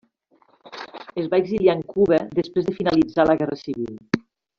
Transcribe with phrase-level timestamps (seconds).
[1.23, 4.23] Es va exiliar en Cuba després de finalitzar la guerra civil.